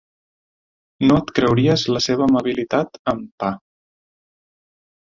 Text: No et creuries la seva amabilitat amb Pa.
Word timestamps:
No 1.09 1.17
et 1.23 1.29
creuries 1.41 1.85
la 1.97 2.03
seva 2.09 2.27
amabilitat 2.29 3.01
amb 3.15 3.31
Pa. 3.45 3.55